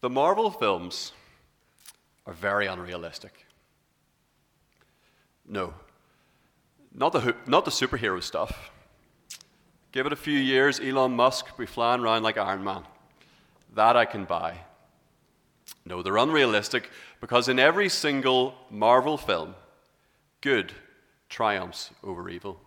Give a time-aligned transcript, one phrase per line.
[0.00, 1.12] The Marvel films
[2.26, 3.46] are very unrealistic.
[5.48, 5.74] No,
[6.94, 8.70] not the, not the superhero stuff.
[9.92, 12.84] Give it a few years, Elon Musk be flying around like Iron Man.
[13.74, 14.58] That I can buy.
[15.84, 16.90] No, they're unrealistic
[17.20, 19.54] because in every single Marvel film,
[20.40, 20.72] good
[21.28, 22.60] triumphs over evil.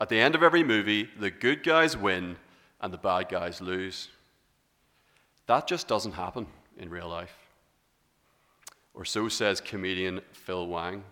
[0.00, 2.36] At the end of every movie, the good guys win
[2.80, 4.08] and the bad guys lose.
[5.48, 6.46] That just doesn't happen
[6.78, 7.34] in real life.
[8.94, 11.02] Or so says comedian Phil Wang.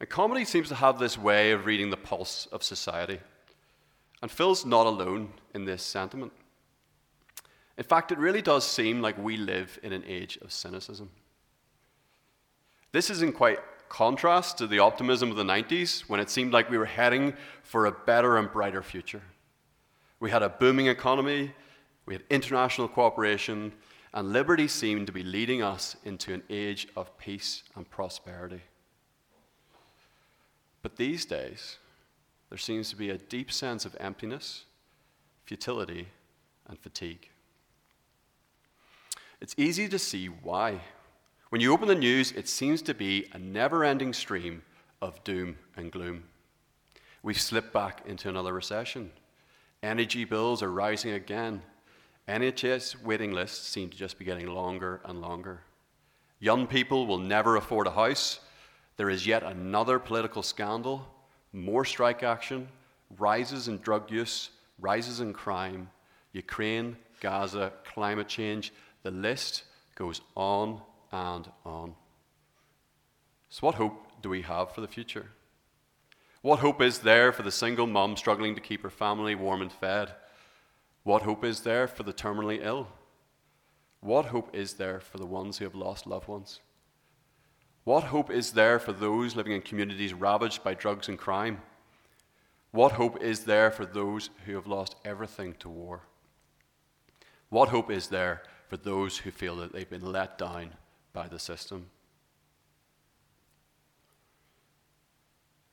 [0.00, 3.20] And comedy seems to have this way of reading the pulse of society.
[4.20, 6.32] And Phil's not alone in this sentiment.
[7.78, 11.08] In fact, it really does seem like we live in an age of cynicism.
[12.90, 16.68] This is in quite contrast to the optimism of the 90s when it seemed like
[16.68, 19.22] we were heading for a better and brighter future.
[20.18, 21.52] We had a booming economy,
[22.06, 23.72] we had international cooperation,
[24.14, 28.62] and liberty seemed to be leading us into an age of peace and prosperity.
[30.82, 31.78] But these days,
[32.48, 34.64] there seems to be a deep sense of emptiness,
[35.44, 36.08] futility,
[36.68, 37.28] and fatigue.
[39.40, 40.80] It's easy to see why.
[41.48, 44.62] When you open the news, it seems to be a never ending stream
[45.00, 46.24] of doom and gloom.
[47.22, 49.10] We've slipped back into another recession.
[49.82, 51.62] Energy bills are rising again.
[52.28, 55.60] NHS waiting lists seem to just be getting longer and longer.
[56.38, 58.40] Young people will never afford a house.
[58.96, 61.06] There is yet another political scandal,
[61.52, 62.68] more strike action,
[63.18, 64.50] rises in drug use,
[64.80, 65.90] rises in crime,
[66.32, 68.72] Ukraine, Gaza, climate change,
[69.02, 70.80] the list goes on
[71.12, 71.94] and on.
[73.48, 75.26] So, what hope do we have for the future?
[76.40, 79.72] What hope is there for the single mom struggling to keep her family warm and
[79.72, 80.12] fed?
[81.02, 82.88] What hope is there for the terminally ill?
[84.00, 86.60] What hope is there for the ones who have lost loved ones?
[87.84, 91.60] What hope is there for those living in communities ravaged by drugs and crime?
[92.70, 96.02] What hope is there for those who have lost everything to war?
[97.48, 100.70] What hope is there for those who feel that they've been let down
[101.12, 101.90] by the system.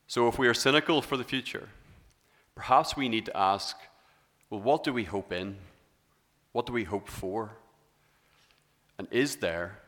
[0.08, 1.70] So, if we are cynical for the future,
[2.56, 3.78] perhaps we need to ask
[4.50, 5.58] well, what do we hope in?
[6.52, 7.52] What do we hope for?
[8.98, 9.80] And is there,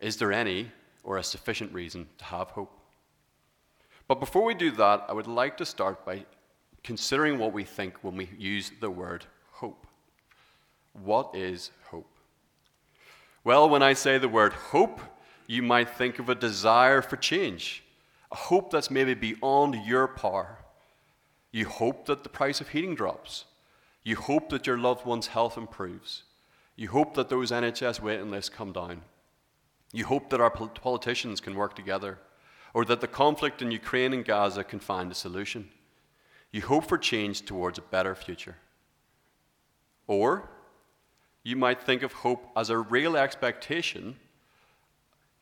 [0.00, 0.70] is there any
[1.02, 2.72] or a sufficient reason to have hope?
[4.08, 6.24] But before we do that, I would like to start by
[6.84, 9.86] considering what we think when we use the word hope.
[10.92, 12.08] What is hope?
[13.42, 15.00] Well, when I say the word hope,
[15.46, 17.82] you might think of a desire for change,
[18.30, 20.58] a hope that's maybe beyond your power.
[21.50, 23.44] You hope that the price of heating drops.
[24.06, 26.22] You hope that your loved one's health improves.
[26.76, 29.02] You hope that those NHS waiting lists come down.
[29.92, 32.20] You hope that our politicians can work together,
[32.72, 35.70] or that the conflict in Ukraine and Gaza can find a solution.
[36.52, 38.58] You hope for change towards a better future.
[40.06, 40.50] Or
[41.42, 44.14] you might think of hope as a real expectation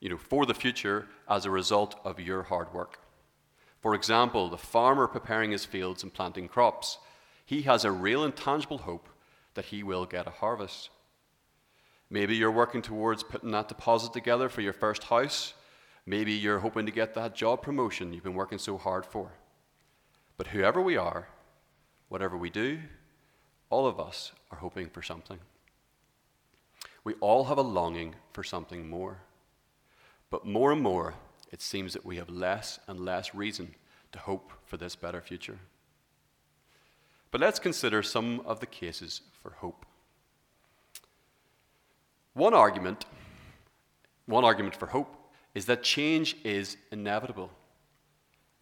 [0.00, 2.98] you know, for the future as a result of your hard work.
[3.82, 6.96] For example, the farmer preparing his fields and planting crops,
[7.44, 9.08] he has a real and tangible hope
[9.54, 10.90] that he will get a harvest.
[12.10, 15.54] Maybe you're working towards putting that deposit together for your first house.
[16.06, 19.32] Maybe you're hoping to get that job promotion you've been working so hard for.
[20.36, 21.28] But whoever we are,
[22.08, 22.80] whatever we do,
[23.70, 25.38] all of us are hoping for something.
[27.04, 29.18] We all have a longing for something more.
[30.30, 31.14] But more and more,
[31.52, 33.74] it seems that we have less and less reason
[34.12, 35.58] to hope for this better future.
[37.34, 39.84] But let's consider some of the cases for hope.
[42.34, 43.06] One argument,
[44.26, 45.16] one argument for hope
[45.52, 47.50] is that change is inevitable.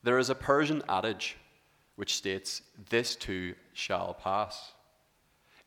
[0.03, 1.37] There is a Persian adage
[1.97, 4.73] which states, This too shall pass.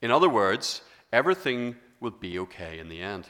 [0.02, 0.82] In other words,
[1.14, 3.28] everything will be okay in the end.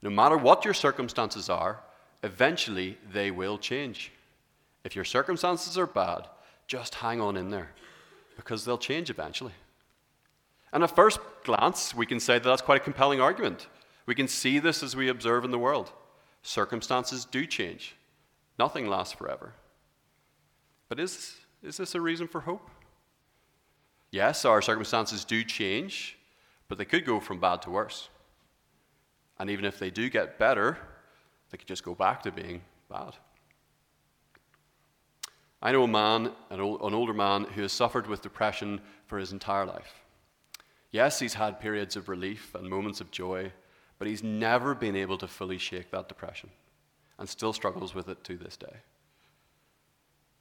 [0.00, 1.80] No matter what your circumstances are,
[2.22, 4.10] eventually they will change.
[4.84, 6.28] If your circumstances are bad,
[6.66, 7.74] just hang on in there
[8.40, 9.52] because they'll change eventually.
[10.72, 13.66] And at first glance, we can say that that's quite a compelling argument.
[14.06, 15.92] We can see this as we observe in the world.
[16.42, 17.96] Circumstances do change,
[18.58, 19.52] nothing lasts forever.
[20.88, 22.68] But is, is this a reason for hope?
[24.10, 26.18] Yes, our circumstances do change,
[26.68, 28.08] but they could go from bad to worse.
[29.38, 30.78] And even if they do get better,
[31.50, 33.14] they could just go back to being bad.
[35.62, 39.18] I know a man, an, old, an older man, who has suffered with depression for
[39.18, 40.00] his entire life.
[40.90, 43.52] Yes, he's had periods of relief and moments of joy,
[43.98, 46.50] but he's never been able to fully shake that depression
[47.18, 48.76] and still struggles with it to this day.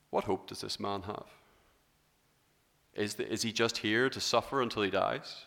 [0.10, 1.26] What hope does this man have?
[2.96, 5.46] Is, the, is he just here to suffer until he dies?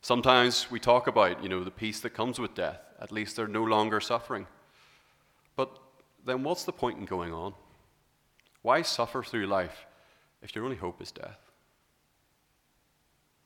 [0.00, 2.80] Sometimes we talk about, you know, the peace that comes with death.
[3.00, 4.46] At least they're no longer suffering.
[5.54, 5.78] But
[6.24, 7.54] then what's the point in going on?
[8.62, 9.86] Why suffer through life
[10.40, 11.38] if your only hope is death?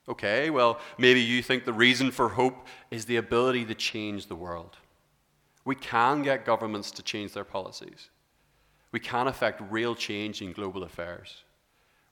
[0.09, 4.35] Okay, well, maybe you think the reason for hope is the ability to change the
[4.35, 4.77] world.
[5.65, 8.09] We can get governments to change their policies.
[8.93, 11.43] We can affect real change in global affairs.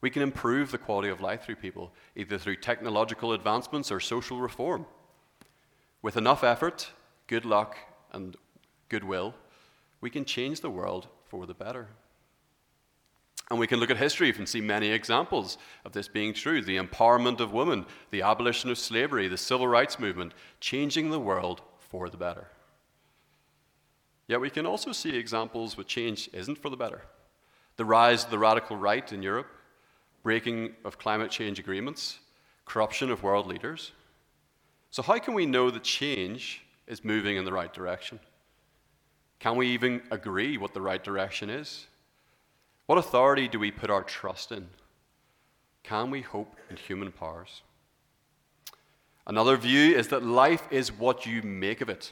[0.01, 4.39] We can improve the quality of life through people, either through technological advancements or social
[4.39, 4.85] reform.
[6.01, 6.91] With enough effort,
[7.27, 7.77] good luck,
[8.11, 8.35] and
[8.89, 9.33] goodwill,
[10.01, 11.87] we can change the world for the better.
[13.49, 16.77] And we can look at history and see many examples of this being true the
[16.77, 22.09] empowerment of women, the abolition of slavery, the civil rights movement, changing the world for
[22.09, 22.47] the better.
[24.27, 27.03] Yet we can also see examples where change isn't for the better.
[27.77, 29.47] The rise of the radical right in Europe,
[30.23, 32.19] breaking of climate change agreements,
[32.65, 33.91] corruption of world leaders.
[34.89, 38.19] So, how can we know that change is moving in the right direction?
[39.39, 41.85] Can we even agree what the right direction is?
[42.85, 44.67] What authority do we put our trust in?
[45.83, 47.61] Can we hope in human powers?
[49.27, 52.11] Another view is that life is what you make of it.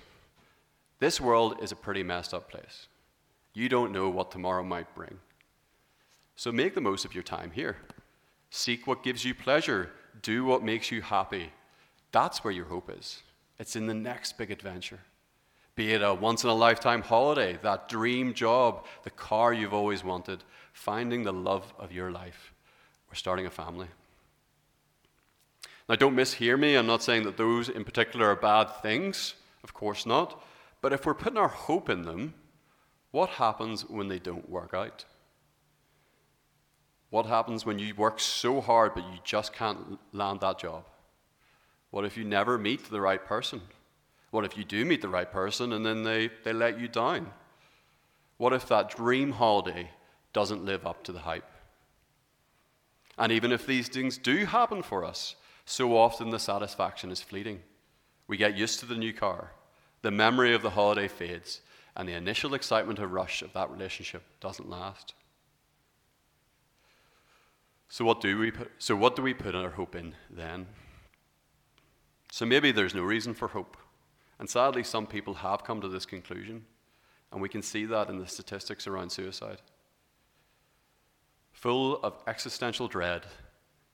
[0.99, 2.87] This world is a pretty messed up place.
[3.53, 5.19] You don't know what tomorrow might bring.
[6.35, 7.77] So make the most of your time here.
[8.49, 9.91] Seek what gives you pleasure,
[10.21, 11.51] do what makes you happy.
[12.11, 13.21] That's where your hope is.
[13.59, 14.99] It's in the next big adventure.
[15.75, 20.03] Be it a once in a lifetime holiday, that dream job, the car you've always
[20.03, 22.53] wanted, finding the love of your life,
[23.11, 23.87] or starting a family.
[25.89, 26.75] Now, don't mishear me.
[26.75, 29.35] I'm not saying that those in particular are bad things.
[29.63, 30.41] Of course not.
[30.81, 32.33] But if we're putting our hope in them,
[33.11, 35.05] what happens when they don't work out?
[37.09, 40.85] What happens when you work so hard but you just can't land that job?
[41.91, 43.61] What if you never meet the right person?
[44.33, 47.31] What if you do meet the right person and then they, they let you down?
[48.37, 49.91] What if that dream holiday
[50.33, 51.47] doesn't live up to the hype?
[53.15, 55.35] And even if these things do happen for us,
[55.65, 57.61] so often the satisfaction is fleeting.
[58.25, 59.51] We get used to the new car,
[60.01, 61.61] the memory of the holiday fades,
[61.95, 65.13] and the initial excitement or rush of that relationship doesn't last.
[67.87, 70.65] So what do we put, so what do we put our hope in then?
[72.31, 73.77] So maybe there's no reason for hope.
[74.39, 76.65] And sadly, some people have come to this conclusion,
[77.31, 79.61] and we can see that in the statistics around suicide.
[81.51, 83.25] Full of existential dread,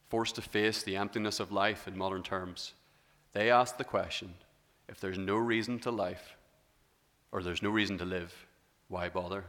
[0.10, 2.74] forced to face the emptiness of life in modern terms,
[3.34, 4.34] they ask the question
[4.88, 6.36] if there's no reason to life,
[7.32, 8.34] or there's no reason to live,
[8.88, 9.44] why bother?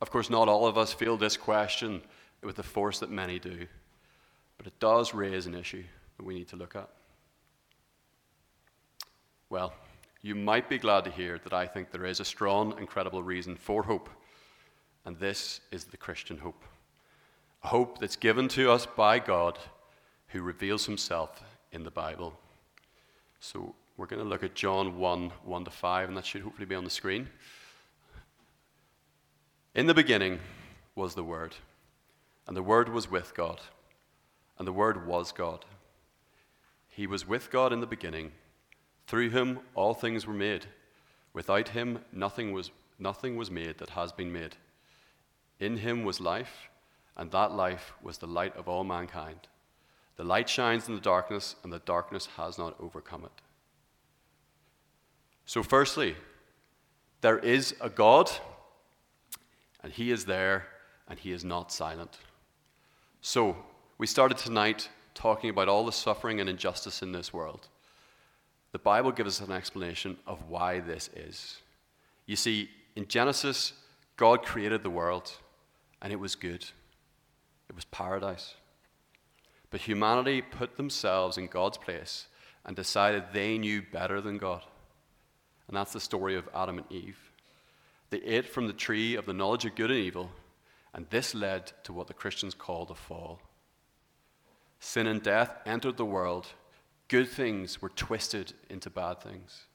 [0.00, 2.00] Of course, not all of us feel this question
[2.42, 3.66] with the force that many do,
[4.56, 5.84] but it does raise an issue
[6.16, 6.88] that we need to look at.
[9.50, 9.72] Well,
[10.22, 13.20] you might be glad to hear that I think there is a strong and credible
[13.20, 14.08] reason for hope,
[15.04, 16.62] and this is the Christian hope.
[17.64, 19.58] A hope that's given to us by God
[20.28, 21.42] who reveals himself
[21.72, 22.32] in the Bible.
[23.40, 26.66] So we're going to look at John 1 1 to 5, and that should hopefully
[26.66, 27.28] be on the screen.
[29.74, 30.38] In the beginning
[30.94, 31.56] was the Word,
[32.46, 33.60] and the Word was with God,
[34.58, 35.64] and the Word was God.
[36.88, 38.30] He was with God in the beginning.
[39.10, 40.66] Through him all things were made.
[41.32, 44.54] Without him nothing was, nothing was made that has been made.
[45.58, 46.68] In him was life,
[47.16, 49.48] and that life was the light of all mankind.
[50.14, 53.42] The light shines in the darkness, and the darkness has not overcome it.
[55.44, 56.14] So, firstly,
[57.20, 58.30] there is a God,
[59.82, 60.68] and he is there,
[61.08, 62.18] and he is not silent.
[63.22, 63.56] So,
[63.98, 67.69] we started tonight talking about all the suffering and injustice in this world
[68.72, 71.58] the Bible gives us an explanation of why this is.
[72.26, 73.72] You see, in Genesis,
[74.16, 75.32] God created the world,
[76.00, 76.64] and it was good.
[77.68, 78.54] It was paradise.
[79.70, 82.26] But humanity put themselves in God's place
[82.64, 84.62] and decided they knew better than God.
[85.68, 87.30] And that's the story of Adam and Eve.
[88.10, 90.30] They ate from the tree of the knowledge of good and evil,
[90.92, 93.40] and this led to what the Christians call the fall.
[94.80, 96.48] Sin and death entered the world,
[97.10, 99.66] good things were twisted into bad things.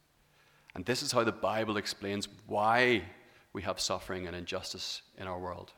[0.73, 3.03] And this is how the Bible explains why
[3.51, 5.73] we have suffering and injustice in our world.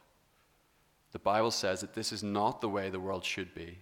[1.14, 3.80] The Bible says that this is not the way the world should be.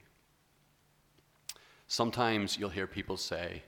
[1.88, 3.62] Sometimes you'll hear people say,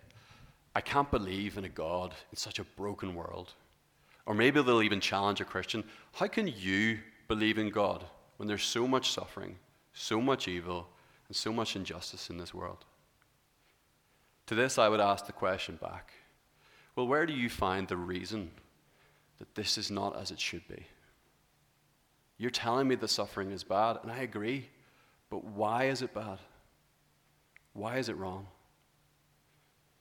[0.73, 3.53] I can't believe in a God in such a broken world.
[4.25, 5.83] Or maybe they'll even challenge a Christian
[6.13, 8.05] How can you believe in God
[8.37, 9.57] when there's so much suffering,
[9.93, 10.87] so much evil,
[11.27, 12.85] and so much injustice in this world?
[14.47, 16.11] To this, I would ask the question back
[16.95, 18.51] Well, where do you find the reason
[19.39, 20.87] that this is not as it should be?
[22.37, 24.69] You're telling me the suffering is bad, and I agree,
[25.29, 26.39] but why is it bad?
[27.73, 28.47] Why is it wrong?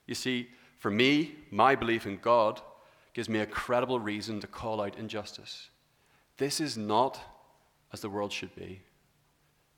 [0.06, 0.48] You see,
[0.78, 2.60] for me, my belief in God
[3.14, 5.70] gives me a credible reason to call out injustice.
[6.36, 7.18] This is not
[7.92, 8.82] as the world should be.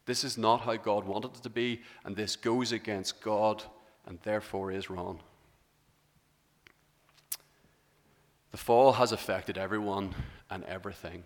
[0.07, 3.63] This is not how God wanted it to be, and this goes against God
[4.09, 5.21] and therefore is wrong.
[8.51, 10.15] The fall has affected everyone
[10.49, 11.23] and everything,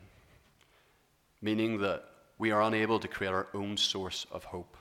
[1.41, 2.05] meaning that
[2.39, 4.77] we are unable to create our own source of hope.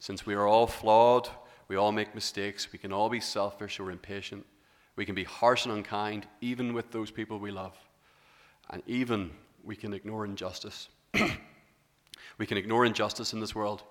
[0.00, 1.28] Since we are all flawed,
[1.68, 4.44] we all make mistakes, we can all be selfish or impatient,
[4.96, 7.78] we can be harsh and unkind, even with those people we love,
[8.70, 9.30] and even
[9.62, 10.88] we can ignore injustice.
[12.38, 13.84] we can ignore injustice in this world,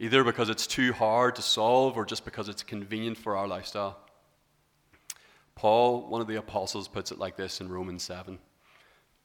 [0.00, 3.98] either because it's too hard to solve or just because it's convenient for our lifestyle.
[5.54, 8.38] Paul, one of the apostles, puts it like this in Romans 7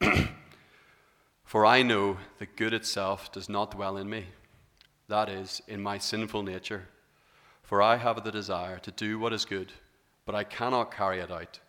[1.45, 4.25] For I know that good itself does not dwell in me,
[5.07, 6.89] that is, in my sinful nature.
[7.63, 9.71] For I have the desire to do what is good,
[10.25, 11.59] but I cannot carry it out.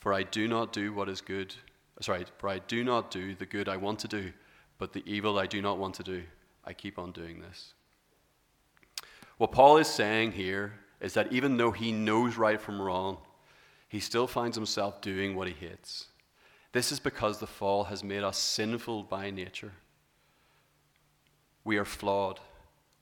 [0.00, 1.54] For I do not do what is good.
[2.00, 4.32] Sorry, for I do not do the good I want to do,
[4.78, 6.24] but the evil I do not want to do.
[6.64, 7.74] I keep on doing this.
[9.40, 13.16] What Paul is saying here is that even though he knows right from wrong,
[13.88, 16.08] he still finds himself doing what he hates.
[16.72, 19.72] This is because the fall has made us sinful by nature.
[21.64, 22.38] We are flawed.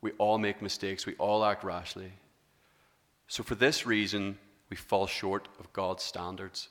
[0.01, 1.07] We all make mistakes.
[1.07, 2.13] We all act rashly.
[3.27, 4.39] So, for this reason,
[4.71, 6.69] we fall short of God's standards,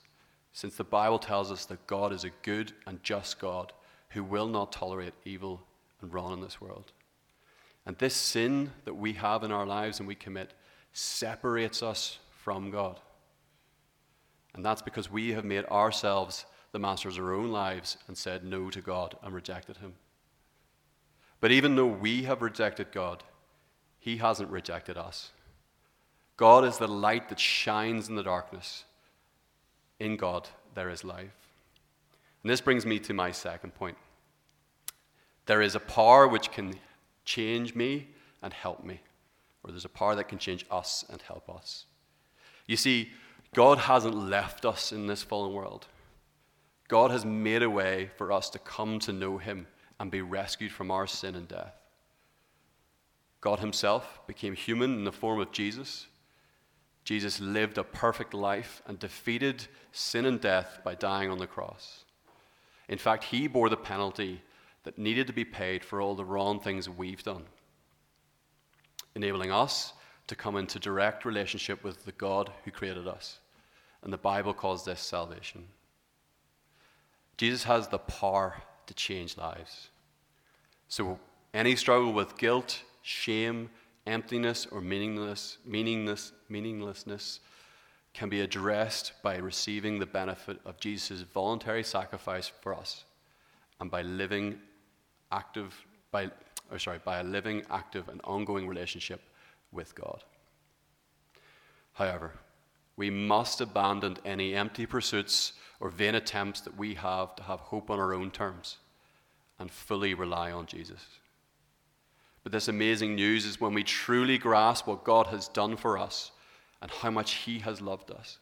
[0.54, 3.74] since the Bible tells us that God is a good and just God
[4.12, 5.62] who will not tolerate evil
[6.02, 6.94] and wrong in this world.
[7.88, 10.54] And this sin that we have in our lives and we commit
[10.92, 13.00] separates us from God.
[14.54, 18.44] And that's because we have made ourselves the masters of our own lives and said
[18.44, 19.94] no to God and rejected Him.
[21.40, 23.24] But even though we have rejected God,
[24.00, 25.32] He hasn't rejected us.
[26.36, 28.84] God is the light that shines in the darkness.
[29.98, 31.32] In God, there is life.
[32.44, 33.98] And this brings me to my second point.
[35.46, 36.74] There is a power which can
[37.28, 38.08] change me
[38.42, 39.02] and help me,
[39.64, 41.86] or there's a power that can change us and help us.
[42.66, 43.12] You see,
[43.54, 45.88] God hasn't left us in this fallen world.
[46.88, 49.68] God has made a way for us to come to know Him
[50.00, 51.76] and be rescued from our sin and death.
[53.42, 56.08] God Himself became human in the form of Jesus.
[57.04, 62.06] Jesus lived a perfect life and defeated sin and death by dying on the cross.
[62.88, 64.42] In fact, He bore the penalty
[64.88, 67.44] that needed to be paid for all the wrong things we've done,
[69.16, 69.92] enabling us
[70.28, 73.40] to come into direct relationship with the God who created us.
[74.02, 75.66] And the Bible calls this salvation.
[77.36, 79.90] Jesus has the power to change lives.
[80.88, 81.20] So,
[81.54, 83.70] any struggle with guilt, shame,
[84.06, 87.42] emptiness, or meaningless, meaningless, meaninglessness
[88.14, 93.04] can be addressed by receiving the benefit of Jesus' voluntary sacrifice for us
[93.82, 94.60] and by living
[95.32, 95.76] active,
[96.12, 96.30] by,
[96.72, 99.22] or sorry, by a living, active, and ongoing relationship
[99.72, 100.24] with God.
[101.94, 102.34] However,
[102.96, 107.90] we must abandon any empty pursuits or vain attempts that we have to have hope
[107.90, 108.78] on our own terms
[109.60, 111.06] and fully rely on Jesus.
[112.44, 116.32] But this amazing news is when we truly grasp what God has done for us
[116.82, 118.40] and how much He has loved us,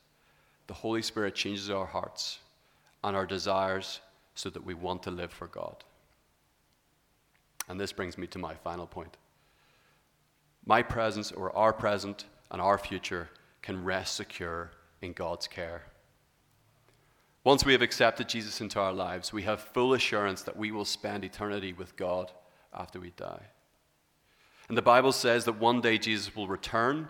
[0.68, 2.40] the Holy Spirit changes our hearts
[3.04, 4.00] and our desires
[4.36, 5.84] so that we want to live for God.
[7.68, 9.18] And this brings me to my final point.
[10.66, 13.30] My presence, or our present, and our future
[13.62, 15.84] can rest secure in God's care.
[17.44, 20.86] Once we have accepted Jesus into our lives, we have full assurance that we will
[20.86, 22.32] spend eternity with God
[22.74, 23.44] after we die.
[24.68, 27.08] And the Bible says that one day Jesus will return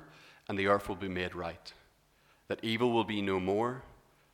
[0.49, 1.73] and the earth will be made right,
[2.49, 3.83] that evil will be no more,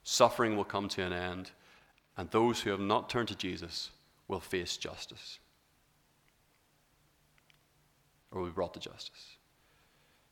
[0.03, 1.51] suffering will come to an end,
[2.17, 3.91] and those who have not turned to Jesus
[4.27, 5.37] will face justice
[8.31, 9.37] or will be brought to justice.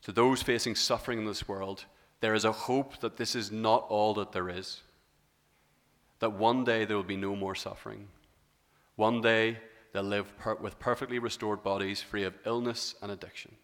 [0.04, 1.86] To those facing suffering in this world,
[2.22, 4.82] there is a hope that this is not all that there is.
[6.20, 8.08] That one day there will be no more suffering.
[8.96, 9.58] One day
[9.94, 13.56] they'll live per- with perfectly restored bodies free of illness and addiction.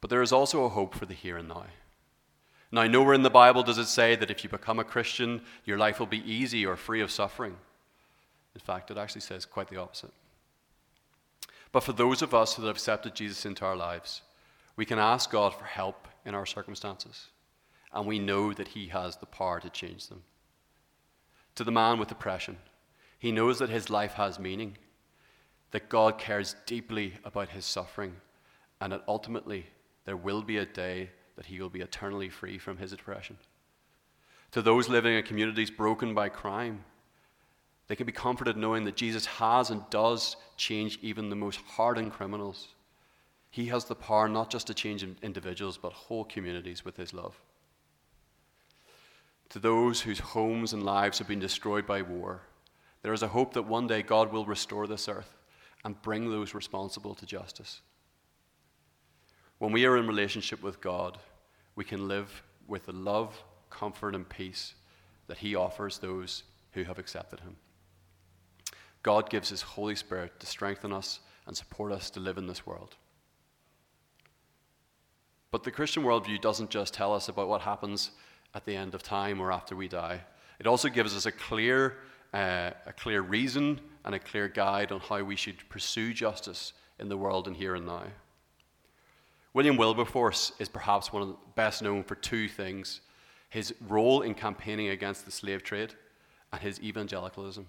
[0.00, 1.66] But there is also a hope for the here and now.
[2.72, 5.78] Now, nowhere in the Bible does it say that if you become a Christian, your
[5.78, 7.56] life will be easy or free of suffering.
[8.54, 10.12] In fact, it actually says quite the opposite.
[11.72, 14.22] But for those of us who have accepted Jesus into our lives,
[14.76, 17.28] we can ask God for help in our circumstances,
[17.92, 20.22] and we know that He has the power to change them.
[21.56, 22.58] To the man with depression,
[23.18, 24.76] he knows that his life has meaning,
[25.70, 28.16] that God cares deeply about his suffering,
[28.80, 29.66] and that ultimately
[30.04, 33.38] there will be a day that he will be eternally free from his depression.
[34.52, 36.84] To those living in communities broken by crime,
[37.88, 42.12] they can be comforted knowing that Jesus has and does change even the most hardened
[42.12, 42.68] criminals.
[43.50, 47.40] He has the power not just to change individuals, but whole communities with his love.
[49.50, 52.42] To those whose homes and lives have been destroyed by war,
[53.02, 55.36] there is a hope that one day God will restore this earth
[55.84, 57.80] and bring those responsible to justice.
[59.58, 61.18] When we are in relationship with God,
[61.76, 63.40] we can live with the love,
[63.70, 64.74] comfort, and peace
[65.28, 67.56] that He offers those who have accepted Him.
[69.06, 72.66] God gives His Holy Spirit to strengthen us and support us to live in this
[72.66, 72.96] world.
[75.52, 78.10] But the Christian worldview doesn't just tell us about what happens
[78.52, 80.22] at the end of time or after we die,
[80.58, 81.98] it also gives us a clear,
[82.34, 87.08] uh, a clear reason and a clear guide on how we should pursue justice in
[87.08, 88.06] the world and here and now.
[89.54, 93.02] William Wilberforce is perhaps one of the best known for two things
[93.50, 95.94] his role in campaigning against the slave trade
[96.52, 97.68] and his evangelicalism.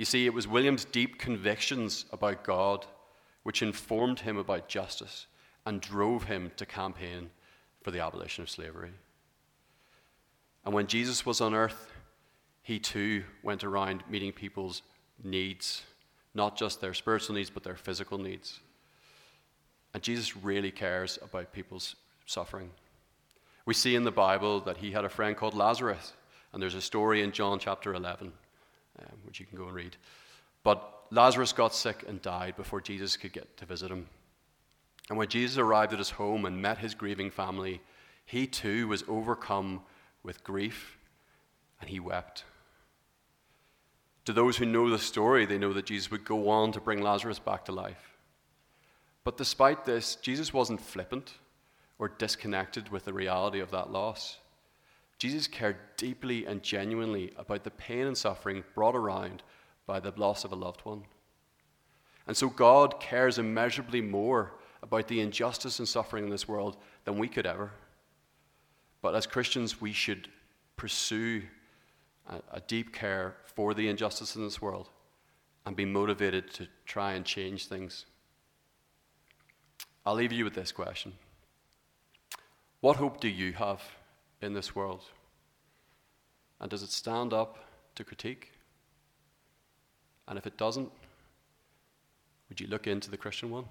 [0.00, 2.86] You see, it was William's deep convictions about God
[3.42, 5.26] which informed him about justice
[5.66, 7.28] and drove him to campaign
[7.82, 8.92] for the abolition of slavery.
[10.64, 11.92] And when Jesus was on earth,
[12.62, 14.80] he too went around meeting people's
[15.22, 15.82] needs,
[16.32, 18.60] not just their spiritual needs, but their physical needs.
[19.92, 22.70] And Jesus really cares about people's suffering.
[23.66, 26.14] We see in the Bible that he had a friend called Lazarus,
[26.54, 28.32] and there's a story in John chapter 11,
[28.98, 29.96] um, which you can go and read.
[30.62, 34.06] But Lazarus got sick and died before Jesus could get to visit him.
[35.08, 37.80] And when Jesus arrived at his home and met his grieving family,
[38.24, 39.80] he too was overcome
[40.22, 40.98] with grief
[41.80, 42.44] and he wept.
[44.26, 47.02] To those who know the story, they know that Jesus would go on to bring
[47.02, 48.18] Lazarus back to life.
[49.24, 51.34] But despite this, Jesus wasn't flippant
[51.98, 54.38] or disconnected with the reality of that loss.
[55.20, 59.42] Jesus cared deeply and genuinely about the pain and suffering brought around
[59.86, 61.02] by the loss of a loved one.
[62.26, 67.18] And so God cares immeasurably more about the injustice and suffering in this world than
[67.18, 67.70] we could ever.
[69.02, 70.28] But as Christians, we should
[70.76, 71.42] pursue
[72.26, 74.88] a, a deep care for the injustice in this world
[75.66, 78.06] and be motivated to try and change things.
[80.06, 81.12] I'll leave you with this question
[82.80, 83.82] What hope do you have
[84.42, 85.02] in this world?
[86.60, 87.58] And does it stand up
[87.94, 88.52] to critique?
[90.28, 90.90] And if it doesn't,
[92.48, 93.64] would you look into the Christian one?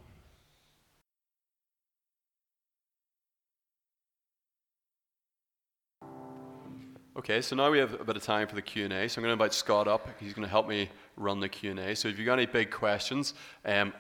[7.20, 8.88] Okay, so now we have a bit of time for the Q&A.
[9.10, 10.08] So I'm going to invite Scott up.
[10.22, 11.94] He's going to help me run the Q&A.
[11.94, 13.34] So if you've got any big questions,
[13.66, 13.94] um,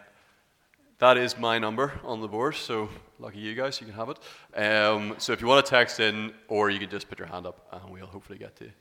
[0.99, 4.19] that is my number on the board, so lucky you guys, you can have it.
[4.57, 7.47] Um, so if you want to text in, or you can just put your hand
[7.47, 8.71] up, and we'll hopefully get to you.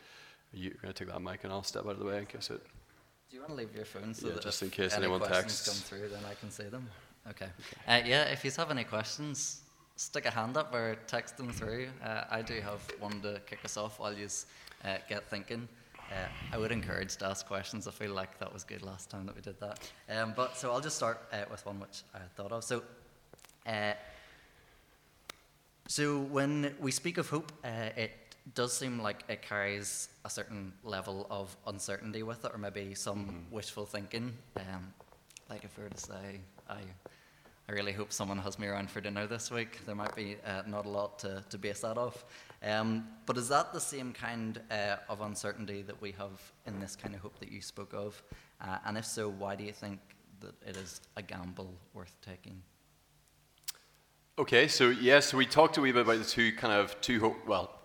[0.52, 2.50] You're going to take that mic, and I'll step out of the way in case
[2.50, 2.62] it.
[3.30, 5.42] Do you want to leave your phone so yeah, that just in case anyone questions
[5.42, 6.88] texts come through, then I can see them?
[7.28, 7.44] Okay.
[7.86, 8.02] okay.
[8.02, 9.60] Uh, yeah, if you have any questions,
[9.96, 11.88] stick a hand up or text them through.
[12.02, 14.28] Uh, I do have one to kick us off while you
[14.84, 15.68] uh, get thinking.
[16.10, 17.86] Uh, I would encourage to ask questions.
[17.86, 19.90] I feel like that was good last time that we did that.
[20.08, 22.64] Um, but so I'll just start uh, with one which I thought of.
[22.64, 22.82] So,
[23.66, 23.92] uh,
[25.86, 28.12] so when we speak of hope, uh, it
[28.54, 33.26] does seem like it carries a certain level of uncertainty with it, or maybe some
[33.26, 33.54] mm-hmm.
[33.54, 34.32] wishful thinking.
[34.56, 34.92] Um,
[35.50, 36.78] like if we were to say, I,
[37.68, 39.84] I really hope someone has me around for dinner this week.
[39.84, 42.24] There might be uh, not a lot to, to base that off.
[42.62, 46.96] Um, but is that the same kind uh, of uncertainty that we have in this
[46.96, 48.22] kind of hope that you spoke of?
[48.62, 50.00] Uh, and if so, why do you think
[50.40, 52.62] that it is a gamble worth taking?
[54.38, 57.46] Okay, so yes, we talked a wee bit about the two kind of two hope,
[57.46, 57.78] well,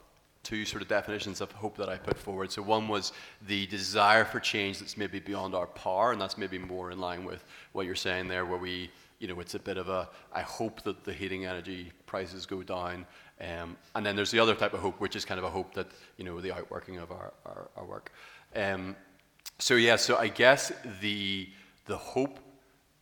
[0.43, 2.51] two sort of definitions of hope that I put forward.
[2.51, 3.11] So one was
[3.47, 7.25] the desire for change that's maybe beyond our power, and that's maybe more in line
[7.25, 8.91] with what you're saying there, where we,
[9.23, 12.61] you know, it's a bit of a, I hope that the heating energy prices go
[12.61, 13.05] down,
[13.39, 15.73] um, and then there's the other type of hope, which is kind of a hope
[15.75, 18.11] that, you know, the outworking of our, our, our work.
[18.53, 18.97] Um,
[19.59, 21.47] so, yeah, so I guess the,
[21.85, 22.37] the hope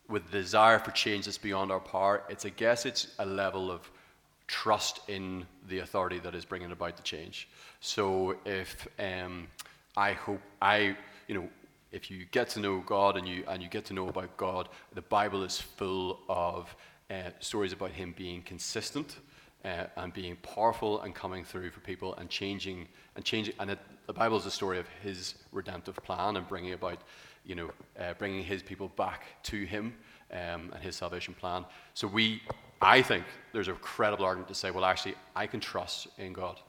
[0.10, 3.72] with the desire for change that's beyond our power, it's, I guess it's a level
[3.72, 3.90] of
[4.46, 7.48] trust in the authority that is bringing about the change.
[7.80, 9.48] So if um,
[9.98, 10.96] I hope I,
[11.28, 11.50] you know,
[11.92, 14.70] if you get to know God and you and you get to know about God,
[14.94, 16.76] the Bible is full of
[17.10, 19.18] uh, stories about Him being consistent
[19.66, 23.54] uh, and being powerful and coming through for people and changing and changing.
[23.60, 27.00] And it, the Bible is a story of His redemptive plan and bringing about,
[27.46, 29.94] you know, uh, bringing His people back to Him
[30.32, 31.66] um, and His salvation plan.
[31.94, 32.42] So we,
[32.82, 36.60] I think, there's a credible argument to say, well, actually, I can trust in God.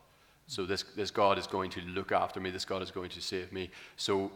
[0.48, 2.50] So this this God is going to look after me.
[2.50, 3.70] This God is going to save me.
[3.96, 4.30] So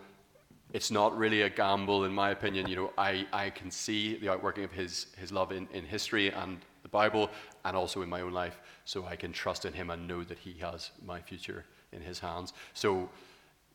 [0.73, 2.69] it's not really a gamble, in my opinion.
[2.69, 6.31] You know, I, I can see the outworking of his, his love in, in history
[6.31, 7.31] and the Bible
[7.65, 8.61] and also in my own life.
[8.85, 12.19] So I can trust in him and know that he has my future in his
[12.19, 12.53] hands.
[12.75, 13.09] So,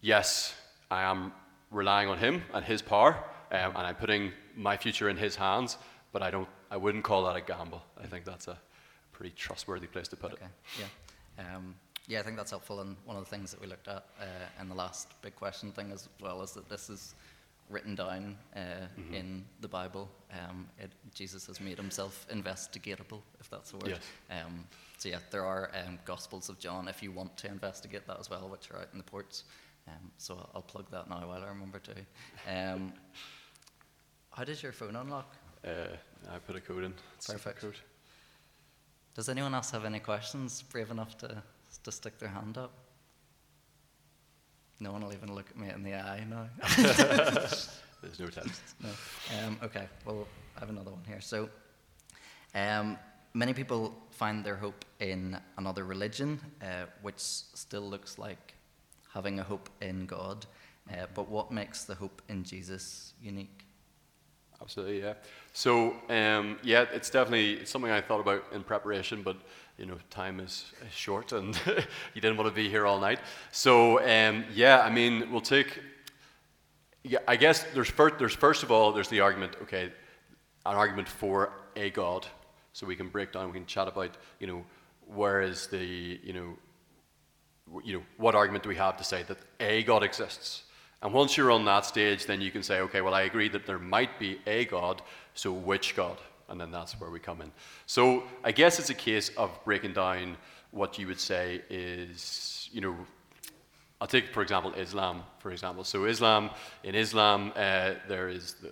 [0.01, 0.53] yes,
[0.89, 1.31] I am
[1.71, 3.17] relying on him and his power,
[3.51, 5.77] um, and I'm putting my future in his hands,
[6.11, 7.81] but I, don't, I wouldn't call that a gamble.
[8.01, 8.57] I think that's a
[9.13, 10.87] pretty trustworthy place to put Okay, it.
[11.37, 11.55] yeah.
[11.55, 11.75] Um,
[12.07, 12.81] yeah, I think that's helpful.
[12.81, 15.71] And one of the things that we looked at uh, in the last big question
[15.71, 17.15] thing as well is that this is
[17.69, 18.59] written down uh,
[18.99, 19.13] Mm-hmm.
[19.13, 20.09] in the Bible.
[20.33, 23.89] Um, it, Jesus has made himself investigatable, if that's the word.
[23.89, 23.99] Yes.
[24.45, 24.65] Um,
[24.97, 28.29] so yeah, there are um, Gospels of John if you want to investigate that as
[28.29, 29.45] well, which are out in the ports.
[29.87, 31.93] Um, so I'll, I'll plug that now while I remember to.
[32.73, 32.93] Um,
[34.31, 35.33] how does your phone unlock?
[35.65, 35.95] Uh,
[36.33, 36.93] I put a code in.
[37.17, 37.61] It's Perfect.
[37.61, 37.75] Code.
[39.15, 40.61] Does anyone else have any questions?
[40.61, 41.41] Brave enough to,
[41.79, 42.71] to stick their hand up?
[44.79, 46.47] No one will even look at me in the eye now.
[48.01, 48.61] There's no text.
[48.81, 48.89] no.
[49.37, 51.21] Um, okay, well, I have another one here.
[51.21, 51.49] So,
[52.55, 52.97] um,
[53.33, 58.55] many people find their hope in another religion, uh, which still looks like
[59.13, 60.47] having a hope in God.
[60.89, 63.65] Uh, but what makes the hope in Jesus unique?
[64.61, 65.13] Absolutely, yeah.
[65.53, 69.37] So, um, yeah, it's definitely something I thought about in preparation, but
[69.77, 71.59] you know, time is, is short, and
[72.13, 73.19] you didn't want to be here all night.
[73.51, 75.79] So, um, yeah, I mean, we'll take.
[77.03, 79.55] Yeah, I guess there's first, there's first of all there's the argument.
[79.63, 79.91] Okay,
[80.65, 82.27] an argument for a God.
[82.73, 84.63] So we can break down, we can chat about, you know,
[85.07, 86.57] where is the, you know,
[87.83, 90.63] you know, what argument do we have to say that a God exists?
[91.01, 93.65] And once you're on that stage, then you can say, okay, well, I agree that
[93.65, 95.01] there might be a God,
[95.33, 96.17] so which God?
[96.49, 97.51] And then that's where we come in.
[97.85, 100.37] So I guess it's a case of breaking down
[100.71, 102.95] what you would say is, you know,
[103.99, 105.83] I'll take, for example, Islam, for example.
[105.83, 106.49] So Islam,
[106.83, 108.71] in Islam, uh, there is the,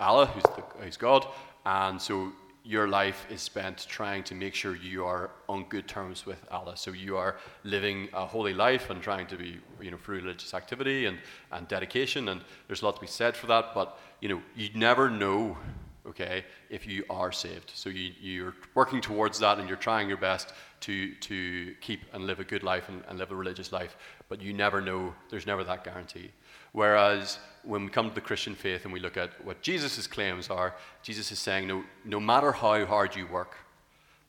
[0.00, 1.26] Allah, who's, the, who's God,
[1.66, 2.32] and so
[2.64, 6.76] your life is spent trying to make sure you are on good terms with Allah.
[6.76, 10.54] So you are living a holy life and trying to be, you know, through religious
[10.54, 11.18] activity and,
[11.50, 14.68] and dedication, and there's a lot to be said for that, but, you know, you
[14.74, 15.58] never know,
[16.06, 17.72] okay, if you are saved.
[17.74, 22.26] So you, you're working towards that and you're trying your best to, to keep and
[22.26, 23.96] live a good life and, and live a religious life,
[24.28, 26.30] but you never know, there's never that guarantee.
[26.72, 30.50] Whereas when we come to the Christian faith and we look at what Jesus' claims
[30.50, 33.56] are, Jesus is saying no, no matter how hard you work,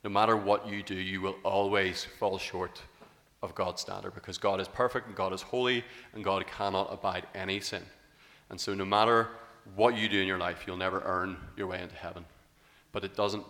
[0.03, 2.81] no matter what you do, you will always fall short
[3.41, 7.25] of God's standard because God is perfect and God is holy and God cannot abide
[7.33, 7.83] any sin.
[8.49, 9.29] And so, no matter
[9.75, 12.25] what you do in your life, you'll never earn your way into heaven.
[12.91, 13.43] But it doesn't,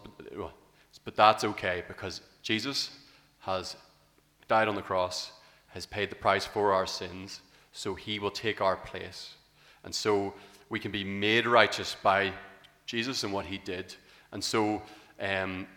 [1.03, 2.91] but that's okay because Jesus
[3.39, 3.75] has
[4.47, 5.31] died on the cross,
[5.67, 7.41] has paid the price for our sins,
[7.73, 9.33] so he will take our place.
[9.83, 10.33] And so
[10.69, 12.31] we can be made righteous by
[12.85, 13.93] Jesus and what he did.
[14.31, 14.81] And so
[15.19, 15.67] um,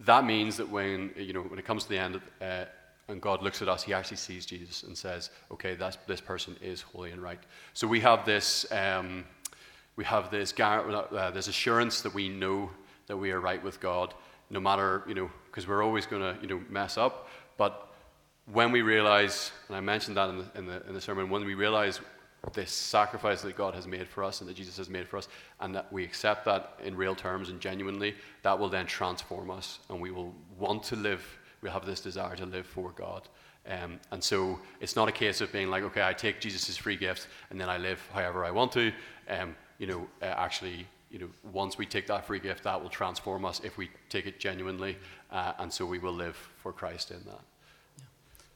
[0.00, 2.64] that means that when, you know, when it comes to the end, uh,
[3.08, 6.56] and God looks at us, he actually sees Jesus and says, okay, that's, this person
[6.60, 7.38] is holy and right.
[7.72, 9.24] So we have this, um,
[9.94, 12.68] we have this, uh, this assurance that we know
[13.06, 14.12] that we are right with God,
[14.50, 17.28] no matter, you know, because we're always going to, you know, mess up.
[17.56, 17.85] But
[18.52, 21.44] when we realize, and I mentioned that in the, in the, in the sermon, when
[21.44, 22.00] we realize
[22.52, 25.28] this sacrifice that God has made for us and that Jesus has made for us,
[25.60, 29.80] and that we accept that in real terms and genuinely, that will then transform us,
[29.90, 31.24] and we will want to live.
[31.60, 33.28] We'll have this desire to live for God.
[33.68, 36.96] Um, and so it's not a case of being like, okay, I take Jesus' free
[36.96, 38.92] gift and then I live however I want to.
[39.28, 42.90] Um, you know, uh, actually, you know, once we take that free gift, that will
[42.90, 44.96] transform us if we take it genuinely,
[45.32, 47.40] uh, and so we will live for Christ in that.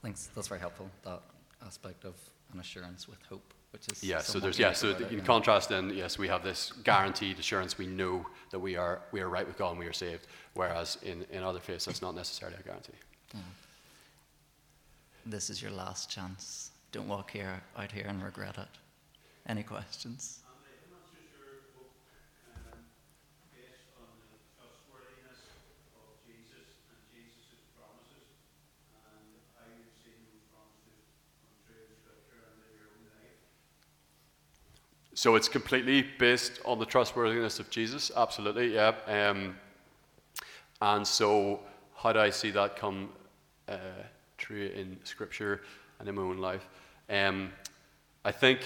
[0.02, 1.20] Thanks, that's very helpful, that
[1.66, 2.14] aspect of
[2.52, 4.02] an assurance with hope, which is.
[4.02, 7.76] Yeah, so there's yeah, so it, in contrast, then yes, we have this guaranteed assurance.
[7.76, 10.26] We know that we are we are right with God and we are saved.
[10.54, 12.94] Whereas in, in other faiths, that's not necessarily a guarantee.
[13.36, 13.50] Mm-hmm.
[15.26, 16.70] This is your last chance.
[16.92, 18.68] Don't walk here out here and regret it.
[19.46, 20.40] Any questions?
[20.42, 21.92] And the humans your book
[22.56, 22.82] um,
[23.54, 25.44] based on the trustworthiness
[25.94, 27.70] of Jesus and Jesus'
[35.20, 38.94] so it's completely based on the trustworthiness of Jesus, absolutely, yeah.
[39.06, 39.54] Um,
[40.80, 41.60] and so,
[41.94, 43.10] how do I see that come
[43.68, 43.76] uh,
[44.38, 45.60] true in Scripture
[45.98, 46.66] and in my own life?
[47.10, 47.52] Um,
[48.24, 48.60] I think,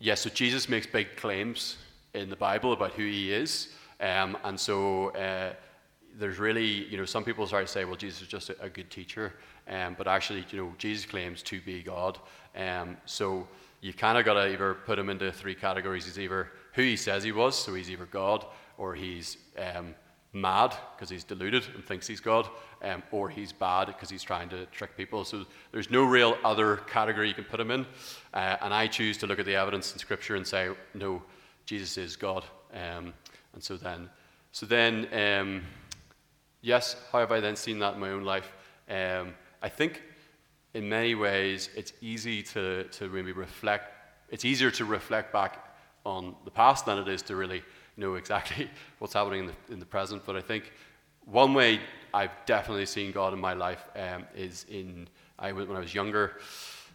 [0.00, 1.76] yes, so Jesus makes big claims
[2.14, 3.68] in the Bible about who he is.
[4.00, 5.52] Um, and so, uh,
[6.18, 8.68] there's really, you know, some people start to say, well, Jesus is just a, a
[8.68, 9.34] good teacher.
[9.68, 12.18] Um, but actually, you know, Jesus claims to be God.
[12.56, 13.46] Um, so,
[13.80, 16.04] you kind of got to either put him into three categories.
[16.04, 18.44] He's either who he says he was, so he's either God,
[18.76, 19.94] or he's um,
[20.32, 22.48] mad because he's deluded and thinks he's God,
[22.82, 25.24] um, or he's bad because he's trying to trick people.
[25.24, 27.86] So there's no real other category you can put him in.
[28.34, 31.22] Uh, and I choose to look at the evidence in Scripture and say, no,
[31.64, 32.44] Jesus is God.
[32.72, 33.14] Um,
[33.54, 34.10] and so then,
[34.52, 35.62] so then, um,
[36.60, 38.52] yes, how have I then seen that in my own life?
[38.88, 40.02] Um, I think
[40.78, 43.92] in many ways, it's easy to, to really reflect,
[44.28, 45.74] it's easier to reflect back
[46.06, 47.64] on the past than it is to really
[47.96, 50.22] know exactly what's happening in the, in the present.
[50.24, 50.72] But I think
[51.24, 51.80] one way
[52.14, 56.36] I've definitely seen God in my life um, is in, I, when I was younger,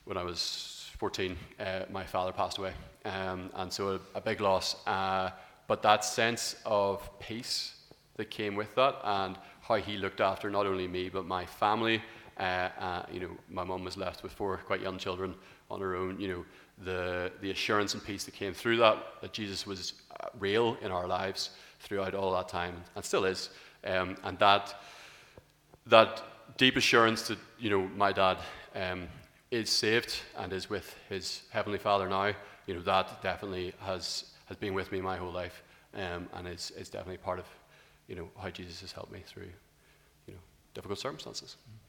[0.06, 2.72] when I was 14, uh, my father passed away.
[3.04, 4.78] Um, and so a, a big loss.
[4.88, 5.32] Uh,
[5.68, 7.74] but that sense of peace
[8.16, 12.02] that came with that and how he looked after not only me, but my family
[12.40, 15.36] uh, uh, you know, my mum was left with four quite young children
[15.70, 16.20] on her own.
[16.20, 16.46] You know,
[16.84, 20.92] the, the assurance and peace that came through that, that Jesus was uh, real in
[20.92, 23.50] our lives throughout all that time, and still is.
[23.86, 24.82] Um, and that,
[25.88, 26.24] that
[26.58, 28.38] deep assurance that, you know, my dad
[28.76, 29.08] um,
[29.52, 32.34] is saved and is with his Heavenly Father now,
[32.66, 35.62] you know, that definitely has, has been with me my whole life
[35.94, 37.46] um, and is, is definitely part of,
[38.08, 39.50] you know, how Jesus has helped me through,
[40.28, 40.40] you know,
[40.74, 41.58] difficult circumstances.
[41.60, 41.83] Mm-hmm.